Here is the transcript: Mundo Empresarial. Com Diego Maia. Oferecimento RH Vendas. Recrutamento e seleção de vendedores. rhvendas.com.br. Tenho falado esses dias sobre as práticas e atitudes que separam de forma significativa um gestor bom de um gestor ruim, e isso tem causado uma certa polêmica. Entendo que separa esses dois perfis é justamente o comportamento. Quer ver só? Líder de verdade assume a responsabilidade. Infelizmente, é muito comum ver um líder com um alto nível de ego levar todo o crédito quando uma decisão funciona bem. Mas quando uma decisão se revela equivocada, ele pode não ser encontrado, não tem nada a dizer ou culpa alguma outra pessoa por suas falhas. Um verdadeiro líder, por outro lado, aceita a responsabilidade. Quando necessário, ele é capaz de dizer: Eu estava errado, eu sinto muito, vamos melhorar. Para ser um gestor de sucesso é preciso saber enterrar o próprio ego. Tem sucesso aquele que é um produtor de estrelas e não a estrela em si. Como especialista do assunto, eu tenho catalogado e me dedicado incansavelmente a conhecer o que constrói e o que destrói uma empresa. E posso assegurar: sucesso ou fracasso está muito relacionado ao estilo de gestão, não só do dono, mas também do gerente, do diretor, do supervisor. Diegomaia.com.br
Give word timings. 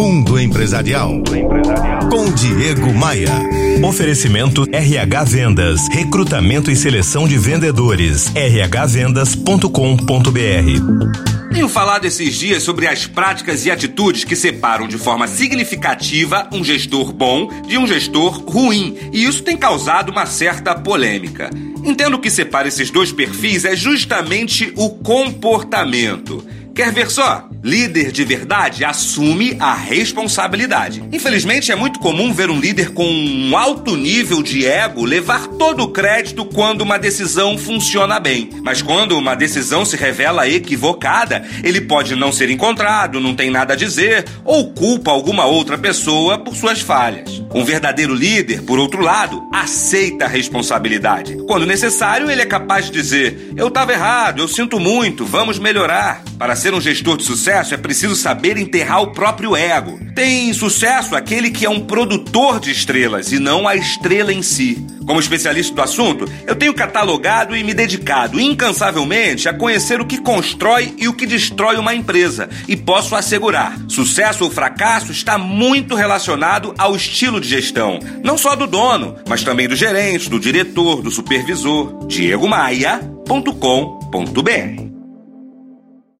Mundo 0.00 0.40
Empresarial. 0.40 1.12
Com 2.10 2.32
Diego 2.32 2.90
Maia. 2.94 3.28
Oferecimento 3.86 4.64
RH 4.72 5.24
Vendas. 5.24 5.88
Recrutamento 5.92 6.70
e 6.70 6.74
seleção 6.74 7.28
de 7.28 7.36
vendedores. 7.36 8.28
rhvendas.com.br. 8.28 9.68
Tenho 11.52 11.68
falado 11.68 12.06
esses 12.06 12.34
dias 12.34 12.62
sobre 12.62 12.86
as 12.86 13.06
práticas 13.06 13.66
e 13.66 13.70
atitudes 13.70 14.24
que 14.24 14.34
separam 14.34 14.88
de 14.88 14.96
forma 14.96 15.26
significativa 15.28 16.48
um 16.50 16.64
gestor 16.64 17.12
bom 17.12 17.50
de 17.68 17.76
um 17.76 17.86
gestor 17.86 18.42
ruim, 18.50 18.96
e 19.12 19.24
isso 19.26 19.42
tem 19.42 19.54
causado 19.58 20.10
uma 20.12 20.24
certa 20.24 20.74
polêmica. 20.74 21.50
Entendo 21.84 22.18
que 22.18 22.30
separa 22.30 22.68
esses 22.68 22.90
dois 22.90 23.12
perfis 23.12 23.66
é 23.66 23.76
justamente 23.76 24.72
o 24.76 24.88
comportamento. 24.90 26.42
Quer 26.74 26.92
ver 26.92 27.10
só? 27.10 27.48
Líder 27.64 28.10
de 28.12 28.24
verdade 28.24 28.84
assume 28.84 29.56
a 29.58 29.74
responsabilidade. 29.74 31.02
Infelizmente, 31.12 31.70
é 31.70 31.76
muito 31.76 31.98
comum 31.98 32.32
ver 32.32 32.48
um 32.48 32.58
líder 32.58 32.92
com 32.94 33.04
um 33.06 33.56
alto 33.56 33.96
nível 33.96 34.42
de 34.42 34.64
ego 34.66 35.04
levar 35.04 35.46
todo 35.46 35.82
o 35.84 35.88
crédito 35.88 36.44
quando 36.46 36.80
uma 36.82 36.98
decisão 36.98 37.58
funciona 37.58 38.18
bem. 38.20 38.48
Mas 38.62 38.80
quando 38.80 39.18
uma 39.18 39.34
decisão 39.34 39.84
se 39.84 39.96
revela 39.96 40.48
equivocada, 40.48 41.44
ele 41.62 41.80
pode 41.82 42.14
não 42.16 42.32
ser 42.32 42.48
encontrado, 42.50 43.20
não 43.20 43.34
tem 43.34 43.50
nada 43.50 43.74
a 43.74 43.76
dizer 43.76 44.24
ou 44.44 44.72
culpa 44.72 45.10
alguma 45.10 45.44
outra 45.44 45.76
pessoa 45.76 46.38
por 46.38 46.54
suas 46.56 46.80
falhas. 46.80 47.42
Um 47.52 47.64
verdadeiro 47.64 48.14
líder, 48.14 48.62
por 48.62 48.78
outro 48.78 49.02
lado, 49.02 49.42
aceita 49.52 50.24
a 50.24 50.28
responsabilidade. 50.28 51.36
Quando 51.46 51.66
necessário, 51.66 52.30
ele 52.30 52.42
é 52.42 52.46
capaz 52.46 52.86
de 52.86 52.92
dizer: 52.92 53.52
Eu 53.56 53.68
estava 53.68 53.92
errado, 53.92 54.38
eu 54.40 54.48
sinto 54.48 54.78
muito, 54.80 55.26
vamos 55.26 55.58
melhorar. 55.58 56.22
Para 56.38 56.54
ser 56.60 56.74
um 56.74 56.80
gestor 56.80 57.16
de 57.16 57.24
sucesso 57.24 57.72
é 57.74 57.78
preciso 57.78 58.14
saber 58.14 58.58
enterrar 58.58 59.00
o 59.02 59.08
próprio 59.12 59.56
ego. 59.56 59.98
Tem 60.14 60.52
sucesso 60.52 61.16
aquele 61.16 61.50
que 61.50 61.64
é 61.64 61.70
um 61.70 61.80
produtor 61.86 62.60
de 62.60 62.70
estrelas 62.70 63.32
e 63.32 63.38
não 63.38 63.66
a 63.66 63.74
estrela 63.74 64.30
em 64.32 64.42
si. 64.42 64.86
Como 65.06 65.18
especialista 65.18 65.74
do 65.74 65.80
assunto, 65.82 66.30
eu 66.46 66.54
tenho 66.54 66.74
catalogado 66.74 67.56
e 67.56 67.64
me 67.64 67.72
dedicado 67.72 68.38
incansavelmente 68.38 69.48
a 69.48 69.54
conhecer 69.54 70.00
o 70.02 70.06
que 70.06 70.18
constrói 70.20 70.94
e 70.98 71.08
o 71.08 71.14
que 71.14 71.24
destrói 71.26 71.76
uma 71.76 71.94
empresa. 71.94 72.46
E 72.68 72.76
posso 72.76 73.16
assegurar: 73.16 73.76
sucesso 73.88 74.44
ou 74.44 74.50
fracasso 74.50 75.10
está 75.10 75.38
muito 75.38 75.94
relacionado 75.96 76.74
ao 76.76 76.94
estilo 76.94 77.40
de 77.40 77.48
gestão, 77.48 77.98
não 78.22 78.36
só 78.36 78.54
do 78.54 78.66
dono, 78.66 79.16
mas 79.26 79.42
também 79.42 79.66
do 79.66 79.74
gerente, 79.74 80.28
do 80.28 80.38
diretor, 80.38 81.00
do 81.02 81.10
supervisor. 81.10 82.06
Diegomaia.com.br 82.06 84.89